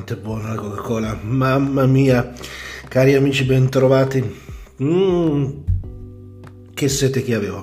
quanto 0.00 0.14
è 0.14 0.16
buona 0.16 0.54
la 0.54 0.60
Coca-Cola, 0.60 1.18
mamma 1.22 1.84
mia, 1.84 2.32
cari 2.88 3.14
amici 3.14 3.44
bentrovati, 3.44 4.40
mm, 4.82 5.50
che 6.72 6.88
sete 6.88 7.22
che 7.22 7.34
avevo, 7.34 7.62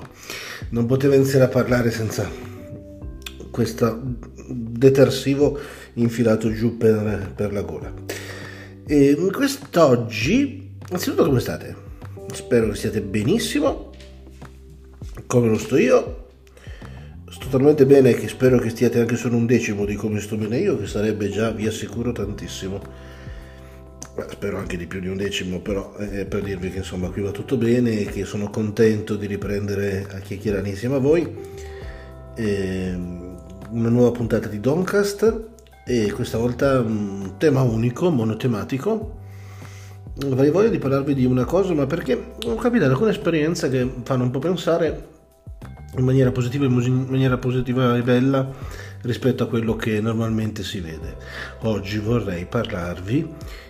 non 0.70 0.86
potevo 0.86 1.14
iniziare 1.14 1.46
a 1.46 1.48
parlare 1.48 1.90
senza 1.90 2.30
questo 3.50 4.00
detersivo 4.46 5.58
infilato 5.94 6.52
giù 6.52 6.76
per, 6.76 7.32
per 7.34 7.52
la 7.52 7.62
gola. 7.62 7.92
E 8.86 9.16
quest'oggi, 9.32 10.76
innanzitutto 10.88 11.24
come 11.24 11.40
state? 11.40 11.74
Spero 12.32 12.68
che 12.68 12.76
siate 12.76 13.00
benissimo, 13.00 13.90
come 15.26 15.48
lo 15.48 15.58
sto 15.58 15.76
io, 15.76 16.27
sto 17.48 17.56
talmente 17.56 17.86
bene 17.86 18.12
che 18.12 18.28
spero 18.28 18.58
che 18.58 18.68
stiate 18.68 19.00
anche 19.00 19.16
solo 19.16 19.36
un 19.36 19.46
decimo 19.46 19.86
di 19.86 19.94
come 19.94 20.20
sto 20.20 20.36
bene 20.36 20.58
io, 20.58 20.78
che 20.78 20.86
sarebbe 20.86 21.30
già, 21.30 21.50
vi 21.50 21.66
assicuro, 21.66 22.12
tantissimo. 22.12 22.78
Spero 24.28 24.58
anche 24.58 24.76
di 24.76 24.86
più 24.86 25.00
di 25.00 25.08
un 25.08 25.16
decimo, 25.16 25.60
però 25.60 25.94
è 25.94 26.26
per 26.26 26.42
dirvi 26.42 26.70
che 26.70 26.78
insomma 26.78 27.08
qui 27.08 27.22
va 27.22 27.30
tutto 27.30 27.56
bene 27.56 28.00
e 28.00 28.04
che 28.04 28.26
sono 28.26 28.50
contento 28.50 29.16
di 29.16 29.26
riprendere 29.26 30.06
a 30.10 30.18
chiacchierare 30.18 30.68
insieme 30.68 30.96
a 30.96 30.98
voi. 30.98 31.36
E 32.34 32.98
una 33.70 33.88
nuova 33.88 34.10
puntata 34.10 34.48
di 34.48 34.60
Doncast 34.60 35.44
e 35.86 36.12
questa 36.12 36.36
volta 36.36 36.80
un 36.80 37.34
tema 37.38 37.62
unico, 37.62 38.10
monotematico. 38.10 39.20
Avrei 40.22 40.50
voglia 40.50 40.68
di 40.68 40.78
parlarvi 40.78 41.14
di 41.14 41.24
una 41.24 41.46
cosa, 41.46 41.72
ma 41.72 41.86
perché 41.86 42.32
ho 42.44 42.56
capito 42.56 42.84
alcune 42.84 43.10
esperienze 43.10 43.70
che 43.70 43.90
fanno 44.02 44.24
un 44.24 44.30
po' 44.30 44.38
pensare 44.38 45.16
in 45.96 46.04
maniera 46.04 46.30
positiva, 46.30 46.66
in 46.66 47.06
maniera 47.08 47.38
positiva 47.38 47.96
e 47.96 48.02
bella 48.02 48.50
rispetto 49.02 49.44
a 49.44 49.48
quello 49.48 49.76
che 49.76 50.00
normalmente 50.00 50.62
si 50.62 50.80
vede. 50.80 51.16
Oggi 51.60 51.98
vorrei 51.98 52.46
parlarvi 52.46 53.26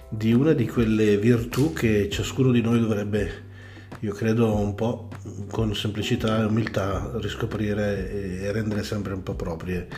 di 0.08 0.32
una 0.32 0.52
di 0.52 0.66
quelle 0.66 1.18
virtù 1.18 1.72
che 1.72 2.08
ciascuno 2.10 2.50
di 2.50 2.60
noi 2.60 2.80
dovrebbe, 2.80 3.30
io 4.00 4.12
credo, 4.12 4.54
un 4.56 4.74
po' 4.74 5.08
con 5.50 5.74
semplicità 5.74 6.40
e 6.40 6.44
umiltà 6.44 7.12
riscoprire 7.16 8.40
e 8.40 8.52
rendere 8.52 8.82
sempre 8.82 9.12
un 9.12 9.22
po' 9.22 9.34
proprie, 9.34 9.88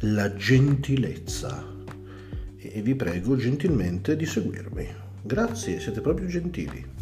la 0.00 0.34
gentilezza. 0.34 1.72
E 2.56 2.80
vi 2.82 2.94
prego 2.94 3.36
gentilmente 3.36 4.16
di 4.16 4.26
seguirmi. 4.26 4.88
Grazie, 5.22 5.80
siete 5.80 6.00
proprio 6.00 6.26
gentili. 6.26 6.93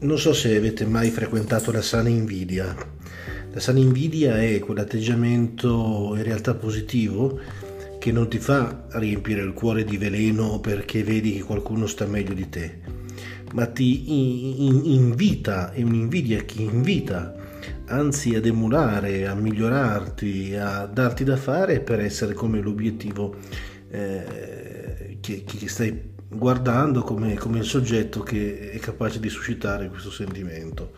Non 0.00 0.16
so 0.16 0.32
se 0.32 0.54
avete 0.54 0.86
mai 0.86 1.10
frequentato 1.10 1.72
la 1.72 1.82
sana 1.82 2.08
invidia. 2.08 2.72
La 3.52 3.58
sana 3.58 3.80
invidia 3.80 4.40
è 4.40 4.60
quell'atteggiamento 4.60 6.12
in 6.14 6.22
realtà 6.22 6.54
positivo 6.54 7.40
che 7.98 8.12
non 8.12 8.28
ti 8.28 8.38
fa 8.38 8.84
riempire 8.90 9.42
il 9.42 9.52
cuore 9.52 9.82
di 9.82 9.96
veleno 9.96 10.60
perché 10.60 11.02
vedi 11.02 11.32
che 11.32 11.42
qualcuno 11.42 11.88
sta 11.88 12.06
meglio 12.06 12.32
di 12.32 12.48
te, 12.48 12.78
ma 13.54 13.66
ti 13.66 14.94
invita, 14.94 15.72
è 15.72 15.82
un'invidia 15.82 16.44
che 16.44 16.62
invita 16.62 17.34
anzi 17.86 18.36
ad 18.36 18.46
emulare, 18.46 19.26
a 19.26 19.34
migliorarti, 19.34 20.54
a 20.54 20.86
darti 20.86 21.24
da 21.24 21.36
fare 21.36 21.80
per 21.80 21.98
essere 21.98 22.34
come 22.34 22.60
l'obiettivo 22.60 23.34
eh, 23.90 25.18
che, 25.20 25.42
che 25.42 25.68
stai 25.68 26.16
guardando 26.28 27.02
come, 27.02 27.34
come 27.34 27.58
il 27.58 27.64
soggetto 27.64 28.22
che 28.22 28.70
è 28.70 28.78
capace 28.78 29.18
di 29.18 29.28
suscitare 29.28 29.88
questo 29.88 30.10
sentimento 30.10 30.92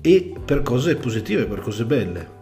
e 0.00 0.34
per 0.44 0.62
cose 0.62 0.96
positive, 0.96 1.46
per 1.46 1.60
cose 1.60 1.84
belle. 1.84 2.36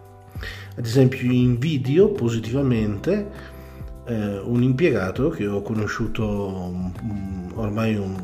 Ad 0.76 0.84
esempio 0.84 1.30
invidio 1.30 2.10
positivamente 2.10 3.54
eh, 4.06 4.38
un 4.38 4.62
impiegato 4.62 5.30
che 5.30 5.46
ho 5.46 5.62
conosciuto 5.62 6.24
um, 6.24 7.52
ormai 7.54 7.96
un, 7.96 8.14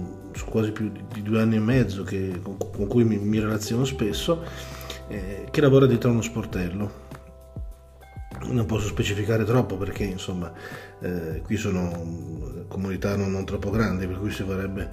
quasi 0.47 0.73
più 0.73 0.91
di 1.13 1.23
due 1.23 1.41
anni 1.41 1.57
e 1.57 1.61
mezzo, 1.61 2.03
che, 2.03 2.41
con, 2.43 2.57
con, 2.59 2.87
cui 2.87 3.05
mi, 3.05 3.17
mi 3.17 3.39
relaziono 3.39 3.85
spesso, 3.85 4.43
eh, 5.09 5.47
che 5.51 5.61
lavora 5.61 5.87
dietro 5.87 6.11
a 6.11 6.13
uno 6.13 6.23
sportello 6.23 7.11
non 8.53 8.67
posso 8.67 8.87
specificare 8.87 9.45
troppo 9.45 9.77
perché 9.77 10.05
insomma 10.05 10.53
eh, 11.01 11.41
qui 11.43 11.57
sono 11.57 12.65
comunità 12.69 13.17
non, 13.17 13.31
non, 13.31 13.45
troppo 13.45 13.71
grandi 13.71 14.07
per 14.07 14.19
cui 14.19 14.31
si 14.31 14.43
vorrebbe 14.43 14.91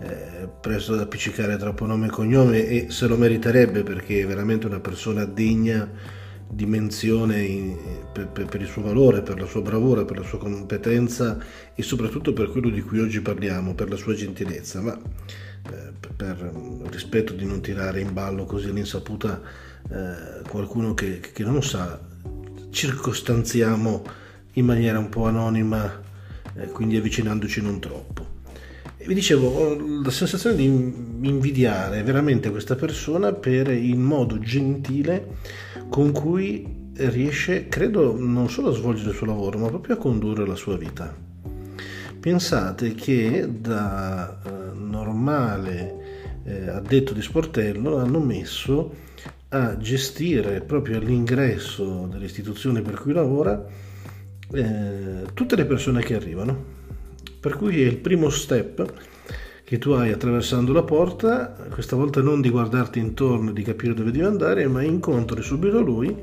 eh, 0.00 0.48
presto 0.60 0.94
ad 0.94 1.00
appiccicare 1.00 1.56
troppo 1.56 1.86
nome 1.86 2.06
e 2.06 2.10
cognome 2.10 2.66
e 2.66 2.86
se 2.90 3.06
lo 3.06 3.16
meriterebbe 3.16 3.82
perché 3.82 4.22
è 4.22 4.26
veramente 4.26 4.66
una 4.66 4.80
persona 4.80 5.24
degna 5.24 5.88
di 6.48 6.66
menzione 6.66 7.42
in, 7.42 7.76
per, 8.12 8.28
per, 8.28 8.44
per, 8.46 8.60
il 8.60 8.68
suo 8.68 8.82
valore, 8.82 9.22
per 9.22 9.40
la 9.40 9.46
sua 9.46 9.62
bravura, 9.62 10.04
per 10.04 10.18
la 10.18 10.24
sua 10.24 10.38
competenza 10.38 11.38
e 11.74 11.82
soprattutto 11.82 12.32
per 12.32 12.50
quello 12.50 12.70
di 12.70 12.82
cui 12.82 13.00
oggi 13.00 13.20
parliamo, 13.20 13.74
per 13.74 13.88
la 13.88 13.96
sua 13.96 14.14
gentilezza, 14.14 14.80
ma 14.80 14.96
eh, 14.96 15.92
per 16.14 16.52
rispetto 16.90 17.32
di 17.32 17.44
non 17.44 17.60
tirare 17.60 18.00
in 18.00 18.12
ballo 18.12 18.44
così 18.44 18.68
all'insaputa 18.68 19.40
eh, 19.90 20.48
qualcuno 20.48 20.94
che, 20.94 21.20
che 21.20 21.42
non 21.42 21.62
sa 21.62 21.98
circostanziamo 22.70 24.02
in 24.54 24.64
maniera 24.64 24.98
un 24.98 25.08
po' 25.08 25.26
anonima, 25.26 26.00
eh, 26.56 26.66
quindi 26.68 26.96
avvicinandoci 26.96 27.60
non 27.62 27.80
troppo. 27.80 28.34
E 28.96 29.06
vi 29.06 29.14
dicevo, 29.14 29.48
ho 29.48 30.02
la 30.02 30.10
sensazione 30.10 30.56
di 30.56 30.64
invidiare 30.64 32.02
veramente 32.02 32.50
questa 32.50 32.74
persona 32.74 33.32
per 33.32 33.68
il 33.70 33.96
modo 33.96 34.38
gentile 34.38 35.36
con 35.88 36.12
cui 36.12 36.90
riesce, 36.96 37.68
credo, 37.68 38.18
non 38.18 38.48
solo 38.48 38.70
a 38.70 38.74
svolgere 38.74 39.10
il 39.10 39.16
suo 39.16 39.26
lavoro, 39.26 39.58
ma 39.58 39.68
proprio 39.68 39.96
a 39.96 39.98
condurre 39.98 40.46
la 40.46 40.54
sua 40.54 40.76
vita. 40.76 41.14
Pensate 42.18 42.94
che 42.94 43.48
da 43.60 44.40
eh, 44.44 44.50
normale 44.74 46.40
eh, 46.44 46.68
addetto 46.68 47.12
di 47.12 47.22
sportello 47.22 47.98
hanno 47.98 48.18
messo 48.18 48.94
a 49.64 49.76
gestire 49.76 50.60
proprio 50.60 50.98
all'ingresso 50.98 52.08
dell'istituzione 52.10 52.82
per 52.82 52.94
cui 53.00 53.12
lavora 53.12 53.64
eh, 54.52 55.24
tutte 55.34 55.56
le 55.56 55.64
persone 55.64 56.02
che 56.02 56.14
arrivano. 56.14 56.74
Per 57.40 57.56
cui 57.56 57.82
è 57.82 57.86
il 57.86 57.96
primo 57.96 58.28
step 58.28 58.92
che 59.64 59.78
tu 59.78 59.90
hai 59.90 60.12
attraversando 60.12 60.72
la 60.72 60.82
porta, 60.82 61.56
questa 61.70 61.96
volta 61.96 62.22
non 62.22 62.40
di 62.40 62.50
guardarti 62.50 62.98
intorno 62.98 63.50
e 63.50 63.52
di 63.52 63.62
capire 63.62 63.94
dove 63.94 64.12
devi 64.12 64.24
andare, 64.24 64.68
ma 64.68 64.82
incontri 64.82 65.42
subito 65.42 65.80
lui 65.80 66.14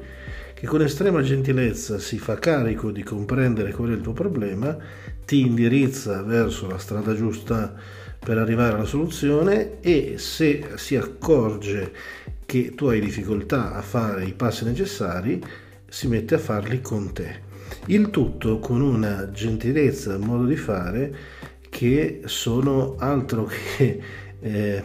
che 0.53 0.65
con 0.65 0.81
estrema 0.81 1.21
gentilezza 1.21 1.99
si 1.99 2.17
fa 2.17 2.39
carico 2.39 2.89
di 2.89 3.03
comprendere 3.03 3.73
qual 3.73 3.89
è 3.89 3.93
il 3.93 4.01
tuo 4.01 4.13
problema, 4.13 4.77
ti 5.25 5.41
indirizza 5.41 6.23
verso 6.23 6.67
la 6.69 6.77
strada 6.77 7.13
giusta 7.13 7.73
per 8.17 8.37
arrivare 8.37 8.75
alla 8.75 8.85
soluzione 8.85 9.81
e 9.81 10.15
se 10.17 10.69
si 10.75 10.95
accorge 10.95 11.91
che 12.45 12.73
tu 12.75 12.85
hai 12.85 12.99
difficoltà 12.99 13.73
a 13.73 13.81
fare 13.81 14.25
i 14.25 14.33
passi 14.33 14.65
necessari, 14.65 15.41
si 15.87 16.07
mette 16.07 16.35
a 16.35 16.39
farli 16.39 16.81
con 16.81 17.13
te. 17.13 17.51
Il 17.87 18.09
tutto 18.09 18.59
con 18.59 18.81
una 18.81 19.31
gentilezza, 19.31 20.15
un 20.15 20.25
modo 20.25 20.45
di 20.45 20.55
fare 20.55 21.15
che 21.69 22.21
sono 22.25 22.95
altro 22.97 23.49
che 23.77 23.99
eh, 24.39 24.83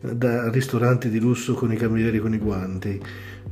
da 0.00 0.50
ristoranti 0.50 1.08
di 1.08 1.20
lusso 1.20 1.54
con 1.54 1.72
i 1.72 1.76
camerieri 1.76 2.18
con 2.18 2.34
i 2.34 2.38
guanti, 2.38 3.00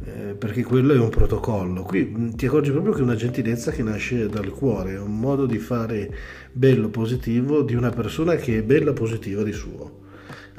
eh, 0.04 0.34
perché 0.34 0.64
quello 0.64 0.92
è 0.92 0.98
un 0.98 1.08
protocollo. 1.08 1.82
Qui 1.82 2.34
ti 2.34 2.46
accorgi 2.46 2.70
proprio 2.70 2.92
che 2.92 3.00
è 3.00 3.02
una 3.02 3.14
gentilezza 3.14 3.70
che 3.70 3.82
nasce 3.82 4.26
dal 4.28 4.50
cuore, 4.50 4.94
è 4.94 5.00
un 5.00 5.18
modo 5.18 5.46
di 5.46 5.58
fare 5.58 6.12
bello 6.52 6.88
positivo 6.88 7.62
di 7.62 7.74
una 7.74 7.90
persona 7.90 8.34
che 8.36 8.58
è 8.58 8.62
bella 8.62 8.92
positiva 8.92 9.42
di 9.42 9.52
suo. 9.52 9.99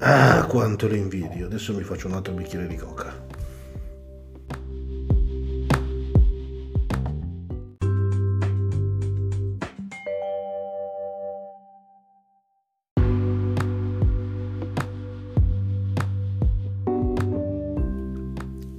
Ah, 0.04 0.46
quanto 0.48 0.88
lo 0.88 0.96
invidio. 0.96 1.46
Adesso 1.46 1.76
mi 1.76 1.84
faccio 1.84 2.08
un 2.08 2.14
altro 2.14 2.34
bicchiere 2.34 2.66
di 2.66 2.76
coca. 2.76 3.30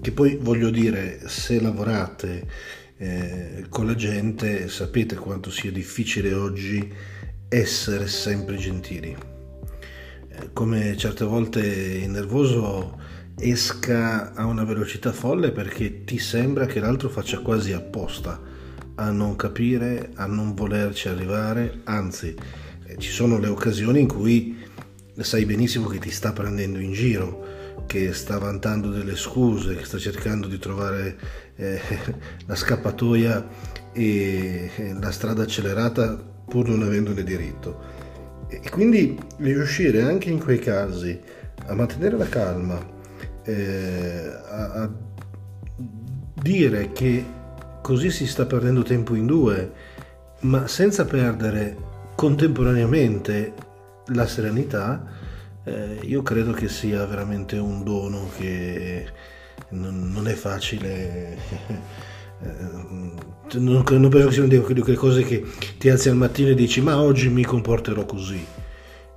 Che 0.01 0.11
poi 0.11 0.37
voglio 0.41 0.71
dire, 0.71 1.21
se 1.29 1.61
lavorate 1.61 2.49
eh, 2.97 3.67
con 3.69 3.87
la 3.87 3.95
gente 3.95 4.69
sapete 4.69 5.15
quanto 5.15 5.53
sia 5.53 5.71
difficile 5.71 6.35
oggi 6.35 6.93
essere 7.49 8.09
sempre 8.09 8.57
gentili 8.57 9.32
come 10.53 10.97
certe 10.97 11.25
volte 11.25 11.61
il 11.61 12.11
nervoso 12.11 13.01
esca 13.39 14.33
a 14.35 14.45
una 14.45 14.65
velocità 14.65 15.13
folle 15.13 15.51
perché 15.51 16.05
ti 16.05 16.19
sembra 16.19 16.67
che 16.67 16.81
l'altro 16.81 17.09
faccia 17.09 17.41
quasi 17.41 17.73
apposta 17.73 18.41
a 18.95 19.11
non 19.11 19.37
capire, 19.37 20.11
a 20.15 20.27
non 20.27 20.55
volerci 20.55 21.09
arrivare, 21.09 21.81
anzi 21.85 22.35
ci 22.99 23.11
sono 23.11 23.39
le 23.39 23.49
occasioni 23.49 24.01
in 24.01 24.09
cui 24.09 24.57
sai 25.19 25.45
benissimo 25.45 25.89
che 25.89 25.99
ti 25.99 26.11
sta 26.11 26.33
prendendo 26.33 26.79
in 26.79 26.93
giro, 26.93 27.85
che 27.87 28.13
sta 28.13 28.39
vantando 28.39 28.91
delle 28.91 29.17
scuse, 29.17 29.77
che 29.77 29.85
sta 29.85 29.99
cercando 29.99 30.47
di 30.47 30.59
trovare 30.59 31.19
eh, 31.57 31.81
la 32.47 32.55
scappatoia 32.55 33.49
e 33.93 34.71
la 34.99 35.11
strada 35.11 35.43
accelerata 35.43 36.15
pur 36.15 36.69
non 36.69 36.83
avendone 36.83 37.23
diritto. 37.23 37.92
E 38.61 38.71
quindi 38.71 39.19
riuscire 39.39 40.03
anche 40.03 40.31
in 40.31 40.39
quei 40.39 40.59
casi 40.59 41.19
a 41.67 41.75
mantenere 41.75 42.17
la 42.17 42.29
calma, 42.29 42.79
eh, 43.45 44.33
a, 44.49 44.83
a 44.83 44.91
dire 46.35 46.93
che 46.93 47.25
così 47.81 48.11
si 48.11 48.27
sta 48.27 48.47
perdendo 48.47 48.83
tempo 48.83 49.15
in 49.15 49.27
due, 49.27 49.73
ma 50.41 50.67
senza 50.67 51.05
perdere 51.05 51.77
contemporaneamente 52.15 53.55
la 54.07 54.27
serenità, 54.27 55.05
eh, 55.65 56.01
io 56.03 56.23
credo 56.23 56.53
che 56.53 56.69
sia 56.69 57.05
veramente 57.07 57.57
un 57.57 57.85
dono 57.85 58.29
che 58.37 59.07
non, 59.71 60.11
non 60.11 60.29
è 60.29 60.35
facile. 60.35 61.39
Eh, 63.55 63.59
non, 63.59 63.85
non 63.89 64.09
penso 64.09 64.29
che 64.29 64.33
siano 64.35 64.63
quelle 64.63 64.97
cose 64.97 65.23
che 65.23 65.45
ti 65.79 65.89
alzi 65.89 66.09
al 66.09 66.17
mattino 66.17 66.51
e 66.51 66.55
dici 66.55 66.81
ma 66.81 67.01
oggi 67.01 67.29
mi 67.29 67.45
comporterò 67.45 68.05
così. 68.05 68.45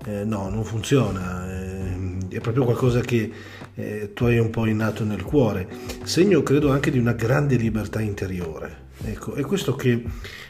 Eh, 0.08 0.24
no, 0.24 0.50
non 0.50 0.64
funziona, 0.64 1.52
eh, 1.52 2.18
è 2.30 2.40
proprio 2.40 2.64
qualcosa 2.64 3.02
che 3.02 3.32
eh, 3.74 4.12
tu 4.14 4.26
hai 4.26 4.38
un 4.38 4.52
po' 4.52 4.68
innato 4.68 5.04
nel 5.04 5.24
cuore, 5.24 5.68
segno 6.04 6.44
credo 6.44 6.72
anche 6.72 6.92
di 6.92 7.00
una 7.00 7.14
grande 7.14 7.56
libertà 7.56 8.02
interiore. 8.02 8.84
Ecco, 9.04 9.34
è 9.34 9.42
questo 9.42 9.76
che 9.76 10.04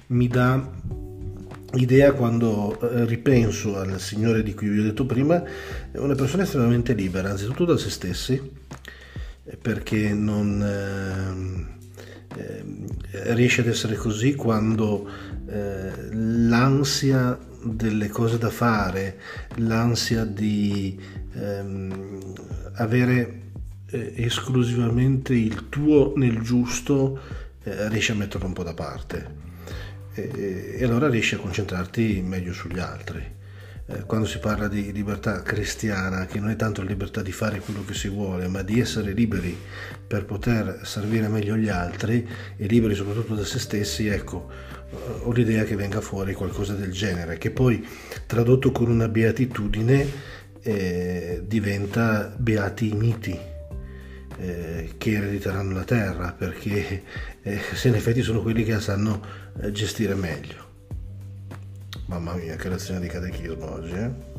mi 0.08 0.28
dà 0.28 0.72
idea 1.76 2.12
quando 2.12 2.78
eh, 2.82 3.06
ripenso 3.06 3.78
al 3.78 4.00
Signore 4.00 4.44
di 4.44 4.54
cui 4.54 4.68
vi 4.68 4.80
ho 4.80 4.84
detto 4.84 5.06
prima, 5.06 5.42
è 5.92 5.98
una 5.98 6.16
persona 6.16 6.44
estremamente 6.44 6.94
libera, 6.94 7.30
anzitutto 7.30 7.64
da 7.64 7.78
se 7.78 7.90
stessi, 7.90 8.52
perché 9.62 10.14
non 10.14 11.75
eh, 12.38 13.34
riesce 13.34 13.62
ad 13.62 13.68
essere 13.68 13.96
così 13.96 14.36
quando 14.36 15.10
eh, 15.48 15.92
l'ansia 16.12 17.38
delle 17.64 18.10
cose 18.10 18.38
da 18.38 18.50
fare, 18.50 19.20
l'ansia 19.56 20.24
di 20.24 21.00
ehm, 21.34 22.34
avere 22.74 23.42
eh, 23.90 24.14
esclusivamente 24.18 25.34
il 25.34 25.70
tuo 25.70 26.14
nel 26.16 26.42
giusto, 26.42 27.20
eh, 27.64 27.90
riesci 27.90 28.12
a 28.12 28.16
metterlo 28.16 28.48
un 28.48 28.54
po' 28.54 28.64
da 28.64 28.74
parte 28.74 29.44
e, 30.14 30.76
e 30.78 30.84
allora 30.84 31.10
riesci 31.10 31.36
a 31.36 31.40
concentrarti 31.40 32.22
meglio 32.22 32.54
sugli 32.54 32.80
altri. 32.80 33.35
Eh, 33.88 34.04
quando 34.06 34.26
si 34.26 34.40
parla 34.40 34.68
di 34.68 34.92
libertà 34.92 35.44
cristiana, 35.44 36.26
che 36.26 36.40
non 36.40 36.50
è 36.50 36.56
tanto 36.56 36.82
la 36.82 36.88
libertà 36.88 37.22
di 37.22 37.32
fare 37.32 37.60
quello 37.60 37.86
che 37.86 37.94
si 37.94 38.08
vuole, 38.08 38.48
ma 38.48 38.64
di 38.64 38.80
essere 38.80 39.12
liberi 39.12 39.56
per 40.08 40.26
poter 40.26 40.80
servire 40.84 41.28
meglio 41.28 41.56
gli 41.56 41.70
altri 41.70 42.28
e 42.58 42.66
liberi 42.66 42.96
soprattutto 42.96 43.36
da 43.36 43.46
se 43.46 43.60
stessi, 43.60 44.08
ecco, 44.08 44.50
eh, 44.90 44.96
ho 45.22 45.32
l'idea 45.32 45.64
che 45.66 45.76
venga 45.76 46.02
fuori 46.02 46.34
qualcosa 46.34 46.74
del 46.74 46.92
genere, 46.92 47.38
che 47.38 47.52
poi 47.52 47.86
tradotto 48.26 48.72
con 48.72 48.90
una 48.90 49.08
beatitudine 49.08 50.08
eh, 50.64 51.44
diventa 51.46 52.34
beati 52.36 52.90
i 52.90 52.96
miti 52.96 53.40
eh, 54.38 54.94
che 54.98 55.12
erediteranno 55.12 55.74
la 55.74 55.84
terra, 55.84 56.34
perché 56.36 57.04
eh, 57.44 57.60
se 57.74 57.88
in 57.90 57.94
effetti 57.94 58.24
sono 58.24 58.42
quelli 58.42 58.64
che 58.64 58.74
la 58.74 58.80
sanno 58.80 59.22
eh, 59.62 59.72
gestire 59.72 60.16
meglio. 60.16 60.65
Mamma 62.08 62.34
mia, 62.36 62.56
che 62.56 62.70
lezione 62.70 63.00
di 63.00 63.08
catechismo 63.08 63.72
oggi, 63.72 63.94
eh? 63.94 64.34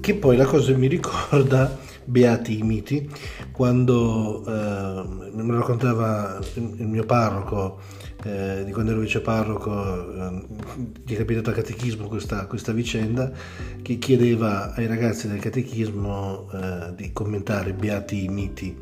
Che 0.00 0.14
poi 0.14 0.36
la 0.36 0.46
cosa 0.46 0.74
mi 0.74 0.86
ricorda 0.86 1.76
Beati 2.04 2.58
i 2.58 2.62
miti, 2.62 3.06
quando 3.52 4.42
eh, 4.46 5.30
mi 5.32 5.54
raccontava 5.54 6.40
il 6.54 6.86
mio 6.86 7.04
parroco, 7.04 7.80
eh, 8.24 8.62
di 8.64 8.72
quando 8.72 8.90
ero 8.90 9.00
vice 9.00 9.20
parroco, 9.20 9.72
eh, 10.12 10.42
gli 11.04 11.14
è 11.14 11.16
capitato 11.16 11.50
al 11.50 11.56
catechismo 11.56 12.08
questa, 12.08 12.46
questa, 12.46 12.72
vicenda, 12.72 13.30
che 13.80 13.98
chiedeva 13.98 14.74
ai 14.74 14.86
ragazzi 14.86 15.28
del 15.28 15.38
catechismo 15.38 16.50
eh, 16.52 16.94
di 16.96 17.12
commentare 17.12 17.72
Beati 17.74 18.28
miti. 18.28 18.76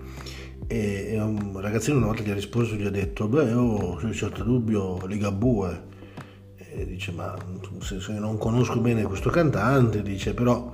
E, 0.66 1.10
e, 1.12 1.20
un 1.20 1.60
ragazzino 1.60 1.98
una 1.98 2.06
volta 2.06 2.22
gli 2.22 2.30
ha 2.30 2.34
risposto, 2.34 2.74
gli 2.76 2.86
ha 2.86 2.90
detto, 2.90 3.28
beh, 3.28 3.52
oh, 3.52 3.96
c'è 3.96 4.10
certo 4.12 4.42
dubbio, 4.42 5.04
Ligabue. 5.06 5.94
E 6.56 6.86
dice, 6.86 7.12
ma 7.12 7.36
se, 7.80 8.00
se 8.00 8.18
non 8.18 8.38
conosco 8.38 8.80
bene 8.80 9.02
questo 9.02 9.28
cantante, 9.30 10.02
dice, 10.02 10.32
però 10.32 10.72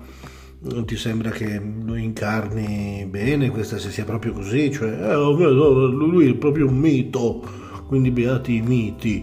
non 0.64 0.86
ti 0.86 0.96
sembra 0.96 1.30
che 1.30 1.60
lo 1.60 1.96
incarni 1.96 3.04
bene 3.10 3.50
questa 3.50 3.78
se 3.78 3.90
sia 3.90 4.04
proprio 4.04 4.32
così 4.32 4.70
cioè 4.70 4.90
eh, 4.90 5.14
lui 5.16 6.30
è 6.30 6.34
proprio 6.36 6.68
un 6.68 6.76
mito 6.76 7.61
quindi 7.92 8.10
beati 8.10 8.54
i 8.54 8.62
miti. 8.62 9.22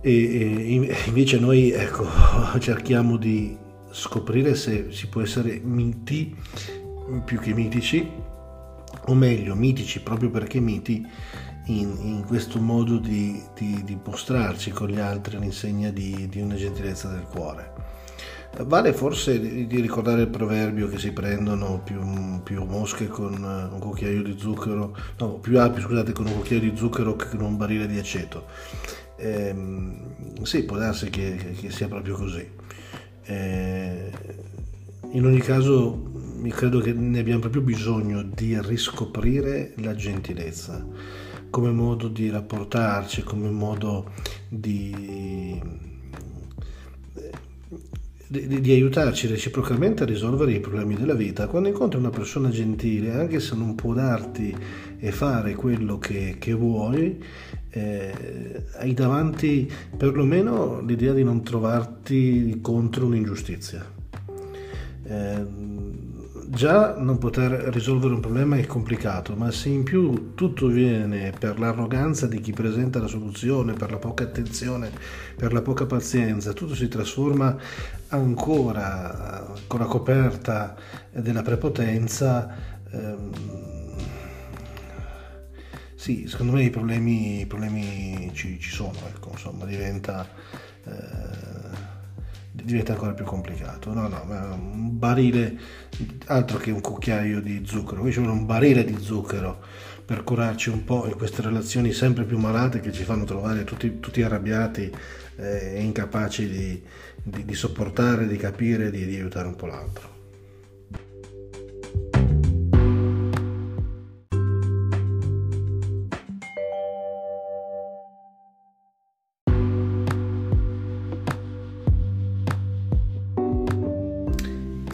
E, 0.00 0.12
e 0.12 0.98
invece 1.06 1.40
noi 1.40 1.72
ecco 1.72 2.06
cerchiamo 2.60 3.16
di 3.16 3.56
scoprire 3.90 4.54
se 4.54 4.92
si 4.92 5.08
può 5.08 5.22
essere 5.22 5.58
miti 5.58 6.36
più 7.24 7.40
che 7.40 7.52
mitici 7.52 8.08
o 9.06 9.14
meglio 9.14 9.56
mitici 9.56 10.00
proprio 10.00 10.30
perché 10.30 10.60
miti 10.60 11.04
in, 11.66 11.96
in 12.00 12.24
questo 12.26 12.60
modo 12.60 12.98
di, 12.98 13.42
di, 13.56 13.82
di, 13.84 13.98
mostrarci 14.04 14.70
con 14.70 14.88
gli 14.88 15.00
altri 15.00 15.34
all'insegna 15.36 15.90
di, 15.90 16.28
di 16.28 16.40
una 16.40 16.54
gentilezza 16.54 17.08
del 17.08 17.26
cuore 17.28 17.72
Vale 18.60 18.92
forse 18.92 19.40
di 19.40 19.80
ricordare 19.80 20.22
il 20.22 20.28
proverbio 20.28 20.86
che 20.86 20.98
si 20.98 21.10
prendono 21.10 21.80
più, 21.82 22.00
più 22.42 22.62
mosche 22.64 23.08
con 23.08 23.32
un 23.42 23.78
cucchiaio 23.78 24.22
di 24.22 24.36
zucchero, 24.38 24.94
no, 25.18 25.34
più 25.38 25.58
api 25.58 25.80
scusate 25.80 26.12
con 26.12 26.26
un 26.26 26.34
cucchiaio 26.34 26.60
di 26.60 26.76
zucchero 26.76 27.16
che 27.16 27.28
con 27.30 27.40
un 27.40 27.56
barile 27.56 27.86
di 27.86 27.98
aceto. 27.98 28.46
Eh, 29.16 29.54
sì, 30.42 30.64
può 30.64 30.76
darsi 30.76 31.08
che, 31.08 31.54
che 31.58 31.70
sia 31.70 31.88
proprio 31.88 32.14
così. 32.14 32.46
Eh, 33.24 34.10
in 35.12 35.24
ogni 35.24 35.40
caso, 35.40 36.10
mi 36.36 36.50
credo 36.50 36.80
che 36.80 36.92
ne 36.92 37.20
abbiamo 37.20 37.40
proprio 37.40 37.62
bisogno 37.62 38.22
di 38.22 38.60
riscoprire 38.60 39.72
la 39.76 39.94
gentilezza 39.94 40.84
come 41.48 41.70
modo 41.70 42.08
di 42.08 42.30
rapportarci, 42.30 43.22
come 43.22 43.50
modo 43.50 44.12
di 44.48 45.90
di, 48.32 48.60
di, 48.62 48.72
aiutarci 48.72 49.26
reciprocamente 49.26 50.04
a 50.04 50.06
risolvere 50.06 50.52
i 50.52 50.60
problemi 50.60 50.94
della 50.94 51.12
vita. 51.12 51.48
Quando 51.48 51.68
incontri 51.68 51.98
una 51.98 52.08
persona 52.08 52.48
gentile, 52.48 53.12
anche 53.12 53.40
se 53.40 53.54
non 53.54 53.74
può 53.74 53.92
darti 53.92 54.56
e 54.98 55.12
fare 55.12 55.54
quello 55.54 55.98
che, 55.98 56.36
che 56.38 56.54
vuoi, 56.54 57.22
eh, 57.68 58.64
hai 58.76 58.94
davanti 58.94 59.70
perlomeno 59.94 60.80
l'idea 60.80 61.12
di 61.12 61.22
non 61.22 61.42
trovarti 61.42 62.58
contro 62.62 63.04
un'ingiustizia. 63.04 63.84
Eh, 65.04 65.46
già 66.54 66.96
non 66.98 67.16
poter 67.16 67.50
risolvere 67.72 68.12
un 68.12 68.20
problema 68.20 68.58
è 68.58 68.66
complicato, 68.66 69.34
ma 69.34 69.50
se 69.50 69.70
in 69.70 69.84
più 69.84 70.34
tutto 70.34 70.66
viene 70.66 71.32
per 71.38 71.58
l'arroganza 71.58 72.26
di 72.26 72.40
chi 72.42 72.52
presenta 72.52 73.00
la 73.00 73.06
soluzione, 73.06 73.72
per 73.72 73.90
la 73.90 73.96
poca 73.96 74.24
attenzione, 74.24 74.90
per 75.34 75.54
la 75.54 75.62
poca 75.62 75.86
pazienza, 75.86 76.52
tutto 76.52 76.74
si 76.74 76.88
trasforma 76.88 77.56
ancora 78.08 79.50
con 79.66 79.80
la 79.80 79.86
coperta 79.86 80.76
della 81.10 81.42
prepotenza. 81.42 82.54
Ehm, 82.90 83.30
sì, 85.94 86.26
secondo 86.28 86.52
me 86.52 86.64
i 86.64 86.70
problemi, 86.70 87.40
i 87.40 87.46
problemi 87.46 88.30
ci, 88.34 88.60
ci, 88.60 88.70
sono, 88.70 88.98
ecco, 89.08 89.30
insomma, 89.30 89.64
diventa... 89.64 90.28
Eh, 90.84 91.51
diventa 92.64 92.92
ancora 92.92 93.12
più 93.12 93.24
complicato. 93.24 93.92
No, 93.92 94.08
no, 94.08 94.24
un 94.26 94.98
barile, 94.98 95.58
altro 96.26 96.58
che 96.58 96.70
un 96.70 96.80
cucchiaio 96.80 97.40
di 97.40 97.62
zucchero, 97.64 98.00
qui 98.00 98.12
ci 98.12 98.18
vuole 98.18 98.34
un 98.34 98.46
barile 98.46 98.84
di 98.84 98.96
zucchero 99.00 99.60
per 100.04 100.24
curarci 100.24 100.68
un 100.68 100.84
po' 100.84 101.06
in 101.06 101.14
queste 101.14 101.42
relazioni 101.42 101.92
sempre 101.92 102.24
più 102.24 102.38
malate 102.38 102.80
che 102.80 102.92
ci 102.92 103.04
fanno 103.04 103.24
trovare 103.24 103.64
tutti, 103.64 104.00
tutti 104.00 104.22
arrabbiati 104.22 104.92
eh, 105.36 105.74
e 105.76 105.80
incapaci 105.80 106.48
di, 106.48 106.82
di, 107.22 107.44
di, 107.44 107.54
sopportare, 107.54 108.26
di 108.26 108.36
capire, 108.36 108.90
di, 108.90 109.06
di 109.06 109.14
aiutare 109.14 109.46
un 109.46 109.56
po' 109.56 109.66
l'altro. 109.66 110.21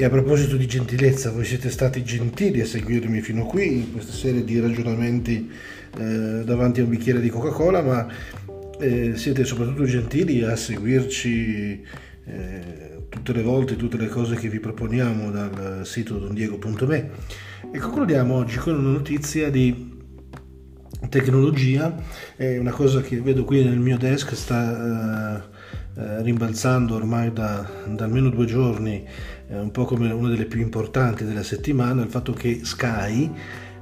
E 0.00 0.04
a 0.04 0.10
proposito 0.10 0.56
di 0.56 0.68
gentilezza, 0.68 1.32
voi 1.32 1.44
siete 1.44 1.70
stati 1.70 2.04
gentili 2.04 2.60
a 2.60 2.66
seguirmi 2.66 3.20
fino 3.20 3.44
qui 3.46 3.78
in 3.78 3.92
questa 3.92 4.12
serie 4.12 4.44
di 4.44 4.60
ragionamenti 4.60 5.50
eh, 5.98 6.44
davanti 6.44 6.78
a 6.78 6.84
un 6.84 6.90
bicchiere 6.90 7.20
di 7.20 7.28
Coca-Cola, 7.28 7.82
ma 7.82 8.06
eh, 8.78 9.16
siete 9.16 9.44
soprattutto 9.44 9.84
gentili 9.86 10.44
a 10.44 10.54
seguirci 10.54 11.84
eh, 12.26 13.06
tutte 13.08 13.32
le 13.32 13.42
volte, 13.42 13.74
tutte 13.74 13.96
le 13.96 14.06
cose 14.06 14.36
che 14.36 14.48
vi 14.48 14.60
proponiamo 14.60 15.32
dal 15.32 15.80
sito 15.84 16.16
dondiego.me. 16.16 17.10
E 17.72 17.78
concludiamo 17.80 18.34
oggi 18.34 18.56
con 18.58 18.78
una 18.78 18.90
notizia 18.90 19.50
di 19.50 19.96
tecnologia, 21.08 22.00
è 22.36 22.56
una 22.56 22.70
cosa 22.70 23.00
che 23.00 23.20
vedo 23.20 23.42
qui 23.42 23.64
nel 23.64 23.80
mio 23.80 23.98
desk, 23.98 24.36
sta 24.36 25.42
eh, 25.96 26.00
eh, 26.00 26.22
rimbalzando 26.22 26.94
ormai 26.94 27.32
da, 27.32 27.68
da, 27.88 28.04
almeno 28.04 28.28
due 28.28 28.46
giorni, 28.46 29.04
eh, 29.48 29.58
un 29.58 29.70
po' 29.70 29.84
come 29.84 30.10
una 30.12 30.28
delle 30.28 30.44
più 30.44 30.60
importanti 30.60 31.24
della 31.24 31.42
settimana, 31.42 32.02
il 32.02 32.10
fatto 32.10 32.32
che 32.32 32.60
Sky, 32.64 33.32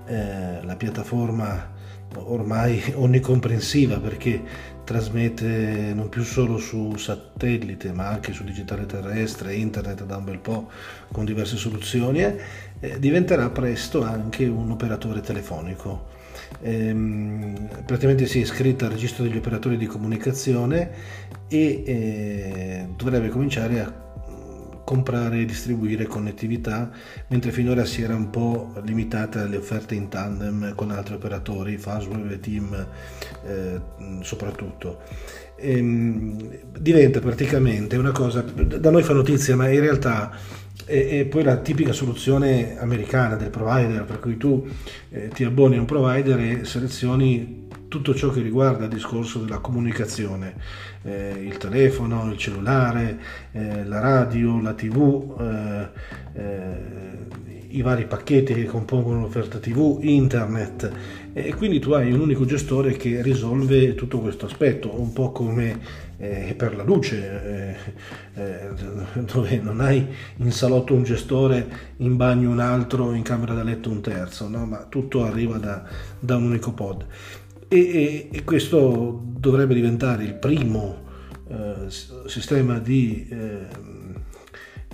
eh, 0.07 0.61
la 0.63 0.77
piattaforma 0.77 1.75
ormai 2.15 2.81
onnicomprensiva 2.95 3.99
perché 3.99 4.75
trasmette 4.85 5.93
non 5.95 6.09
più 6.09 6.23
solo 6.23 6.59
su 6.59 6.97
satellite 6.97 7.93
ma 7.93 8.07
anche 8.07 8.33
su 8.33 8.45
digitale 8.45 8.87
terrestre, 8.87 9.55
internet 9.55 10.05
da 10.05 10.17
un 10.17 10.25
bel 10.25 10.39
po' 10.39 10.71
con 11.11 11.25
diverse 11.25 11.57
soluzioni, 11.57 12.23
eh, 12.23 12.99
diventerà 12.99 13.51
presto 13.51 14.05
anche 14.05 14.47
un 14.47 14.71
operatore 14.71 15.21
telefonico. 15.21 16.15
Ehm, 16.63 17.69
praticamente 17.85 18.27
si 18.27 18.39
è 18.39 18.43
iscritta 18.43 18.87
al 18.87 18.93
registro 18.93 19.25
degli 19.25 19.37
operatori 19.37 19.77
di 19.77 19.87
comunicazione 19.87 20.91
e 21.49 21.83
eh, 21.85 22.89
dovrebbe 22.97 23.29
cominciare 23.29 23.81
a 23.81 24.06
comprare 24.87 25.41
e 25.41 25.45
distribuire 25.45 26.07
connettività, 26.07 26.93
mentre 27.27 27.51
finora 27.51 27.85
si 27.85 28.03
era 28.03 28.15
un 28.15 28.31
po' 28.31 28.73
limitata 28.85 29.43
alle 29.43 29.57
offerte 29.57 29.97
in 29.97 30.09
tandem 30.09 30.77
con 30.77 30.93
altri 30.93 31.15
operatori, 31.15 31.77
Fastweb 31.77 32.31
e 32.31 32.39
Team 32.39 32.87
eh, 33.45 33.81
soprattutto. 34.21 35.01
E, 35.57 35.77
ehm, 35.77 36.59
diventa 36.79 37.19
praticamente 37.19 37.97
una 37.97 38.13
cosa, 38.13 38.43
da 38.43 38.91
noi 38.91 39.03
fa 39.03 39.13
notizia, 39.13 39.57
ma 39.57 39.69
in 39.69 39.81
realtà 39.81 40.31
è, 40.85 41.19
è 41.19 41.25
poi 41.25 41.43
la 41.43 41.57
tipica 41.57 41.93
soluzione 41.93 42.79
americana 42.79 43.35
del 43.35 43.51
provider, 43.51 44.05
per 44.05 44.21
cui 44.21 44.37
tu 44.37 44.65
eh, 45.11 45.29
ti 45.35 45.43
abboni 45.43 45.79
a 45.79 45.81
un 45.81 45.87
provider 45.87 46.39
e 46.39 46.65
selezioni 46.65 47.67
tutto 47.89 48.15
ciò 48.15 48.31
che 48.31 48.41
riguarda 48.41 48.85
il 48.85 48.91
discorso 48.91 49.41
della 49.41 49.59
comunicazione, 49.59 50.55
eh, 51.03 51.31
il 51.41 51.57
telefono, 51.57 52.31
il 52.31 52.37
cellulare, 52.37 53.19
eh, 53.53 53.85
la 53.85 54.01
radio, 54.01 54.61
la 54.61 54.73
tv, 54.73 55.37
eh, 55.41 55.89
eh, 56.41 57.45
i 57.69 57.83
vari 57.83 58.07
pacchetti 58.07 58.55
che 58.55 58.65
compongono 58.65 59.21
l'offerta 59.21 59.59
tv, 59.59 59.99
internet 60.03 60.91
e 61.33 61.55
quindi 61.55 61.79
tu 61.79 61.93
hai 61.93 62.11
un 62.13 62.21
unico 62.21 62.45
gestore 62.45 62.97
che 62.97 63.21
risolve 63.23 63.95
tutto 63.95 64.21
questo 64.21 64.47
aspetto, 64.47 64.99
un 64.99 65.13
po' 65.13 65.33
come 65.33 65.79
eh, 66.17 66.55
per 66.57 66.75
la 66.75 66.83
luce, 66.83 67.77
eh, 68.35 68.69
dove 69.21 69.59
non 69.59 69.81
hai 69.81 70.07
in 70.37 70.51
salotto 70.51 70.95
un 70.95 71.03
gestore, 71.03 71.95
in 71.99 72.17
bagno 72.17 72.51
un 72.51 72.61
altro, 72.61 73.13
in 73.13 73.23
camera 73.23 73.53
da 73.53 73.63
letto 73.63 73.91
un 73.91 74.01
terzo, 74.01 74.49
no? 74.49 74.65
ma 74.65 74.87
tutto 74.89 75.25
arriva 75.25 75.59
da, 75.59 75.85
da 76.19 76.37
un 76.37 76.45
unico 76.45 76.73
pod 76.73 77.05
e, 77.69 77.79
e, 77.79 78.29
e 78.33 78.45
questo 78.45 79.23
dovrebbe 79.25 79.75
diventare 79.75 80.25
il 80.25 80.35
primo 80.35 81.05
eh, 81.49 81.89
sistema 82.27 82.79
di 82.79 83.27
eh, 83.31 83.67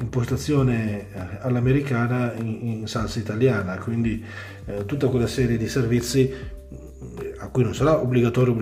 impostazione 0.00 1.00
eh, 1.12 1.38
all'americana 1.40 2.32
in, 2.34 2.58
in, 2.62 2.86
salsa 2.86 3.18
italiana, 3.18 3.76
quindi 3.78 4.22
eh, 4.66 4.84
tutta 4.84 5.08
quella 5.08 5.26
serie 5.26 5.56
di 5.56 5.68
servizi 5.68 6.30
eh, 6.30 7.34
a 7.38 7.48
cui 7.48 7.62
non 7.62 7.74
sarà 7.74 8.00
obbligatorio 8.00 8.52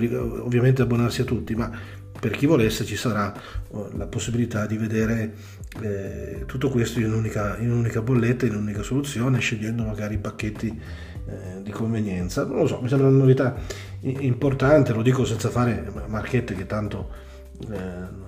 ovviamente 0.44 0.82
abbonarsi 0.82 1.22
a 1.22 1.24
tutti, 1.24 1.54
ma 1.54 1.70
per 2.20 2.32
chi 2.32 2.46
volesse 2.46 2.84
ci 2.84 2.96
sarà 2.96 3.32
oh, 3.70 3.90
la 3.96 4.06
possibilità 4.06 4.66
di 4.66 4.76
vedere 4.76 5.34
eh, 5.80 6.42
tutto 6.46 6.68
questo 6.68 7.00
in 7.00 7.06
un'unica, 7.06 7.56
in 7.58 7.70
un'unica, 7.70 8.02
bolletta, 8.02 8.44
in 8.44 8.54
un'unica 8.54 8.82
soluzione, 8.82 9.38
scegliendo 9.38 9.84
magari 9.84 10.14
i 10.14 10.18
pacchetti 10.18 10.80
eh, 11.30 11.62
di 11.62 11.70
convenienza. 11.70 12.44
Non 12.44 12.58
lo 12.58 12.66
so, 12.66 12.80
mi 12.80 12.88
sembra 12.88 13.08
una 13.08 13.18
novità 13.18 13.54
importante, 14.00 14.92
lo 14.92 15.02
dico 15.02 15.24
senza 15.24 15.48
fare 15.48 15.90
marchette 16.06 16.54
che 16.54 16.66
tanto 16.66 17.08
eh, 17.70 18.18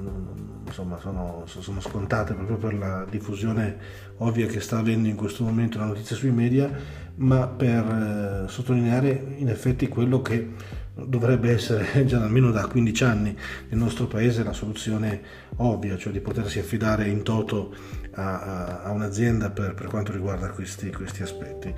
insomma, 0.67 0.99
sono, 0.99 1.45
sono, 1.47 1.81
scontate 1.81 2.35
proprio 2.35 2.57
per 2.57 2.75
la 2.75 3.07
diffusione 3.09 3.77
ovvia 4.19 4.47
che 4.47 4.61
sta 4.61 4.79
avendo 4.79 5.09
in 5.09 5.17
questo 5.17 5.45
momento 5.45 5.79
la 5.79 5.87
notizia 5.87 6.17
sui 6.17 6.31
media, 6.31 6.71
ma 7.17 7.47
per 7.47 8.45
eh, 8.47 8.49
sottolineare 8.49 9.35
in 9.39 9.49
effetti 9.49 9.89
quello 9.89 10.23
che 10.23 10.51
dovrebbe 10.95 11.51
essere 11.51 12.05
già 12.07 12.23
almeno 12.23 12.51
da 12.51 12.67
15 12.67 13.05
anni 13.05 13.37
nel 13.69 13.79
nostro 13.79 14.07
paese 14.07 14.43
la 14.43 14.53
soluzione 14.53 15.21
ovvia, 15.57 15.97
cioè 15.97 16.13
di 16.13 16.21
potersi 16.21 16.59
affidare 16.59 17.09
in 17.09 17.23
toto 17.23 17.75
a, 18.13 18.41
a, 18.41 18.83
a 18.83 18.91
un'azienda 18.91 19.51
per, 19.51 19.75
per, 19.75 19.87
quanto 19.87 20.13
riguarda 20.13 20.51
questi, 20.51 20.91
questi 20.93 21.23
aspetti, 21.23 21.73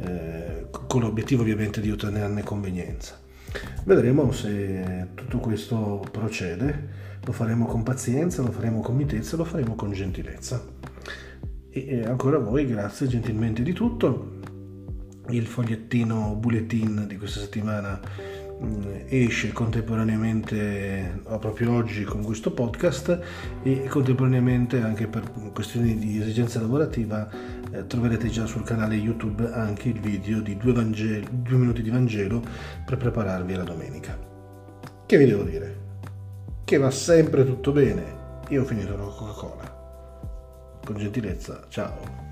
eh, 0.00 0.66
con 0.70 1.00
l'obiettivo 1.00 1.42
ovviamente 1.42 1.80
di 1.80 1.90
ottenerne 1.90 2.42
convenienza. 2.42 3.18
Vedremo 3.84 4.30
se 4.32 5.08
tutto 5.14 5.38
questo 5.38 6.06
procede, 6.10 7.06
lo 7.24 7.32
faremo 7.32 7.66
con 7.66 7.82
pazienza, 7.82 8.42
lo 8.42 8.50
faremo 8.50 8.80
con 8.80 8.94
mitezza, 8.94 9.36
lo 9.36 9.44
faremo 9.44 9.74
con 9.74 9.92
gentilezza. 9.92 10.62
E 11.70 12.04
ancora 12.04 12.36
a 12.36 12.40
voi 12.40 12.66
grazie 12.66 13.06
gentilmente 13.06 13.62
di 13.62 13.72
tutto. 13.72 14.36
Il 15.30 15.46
fogliettino 15.46 16.34
bulletin 16.36 17.06
di 17.06 17.16
questa 17.16 17.40
settimana 17.40 18.00
esce 19.08 19.52
contemporaneamente 19.52 21.20
proprio 21.38 21.72
oggi 21.72 22.04
con 22.04 22.22
questo 22.22 22.50
podcast 22.50 23.20
e 23.62 23.84
contemporaneamente 23.88 24.80
anche 24.80 25.06
per 25.06 25.30
questioni 25.52 25.96
di 25.96 26.20
esigenza 26.20 26.60
lavorativa 26.60 27.28
eh, 27.70 27.86
troverete 27.86 28.28
già 28.28 28.46
sul 28.46 28.64
canale 28.64 28.96
YouTube 28.96 29.50
anche 29.52 29.88
il 29.88 30.00
video 30.00 30.40
di 30.40 30.56
due, 30.56 30.72
Vangelo, 30.72 31.28
due 31.30 31.56
minuti 31.56 31.82
di 31.82 31.90
Vangelo 31.90 32.42
per 32.84 32.96
prepararvi 32.96 33.54
alla 33.54 33.64
domenica. 33.64 34.18
Che 35.06 35.16
vi 35.16 35.24
devo 35.24 35.42
dire? 35.42 35.76
Che 36.64 36.76
va 36.76 36.90
sempre 36.90 37.44
tutto 37.44 37.72
bene. 37.72 38.16
Io 38.48 38.62
ho 38.62 38.64
finito 38.64 38.96
la 38.96 39.04
Coca-Cola. 39.04 40.78
Con 40.84 40.96
gentilezza, 40.96 41.64
ciao. 41.68 42.27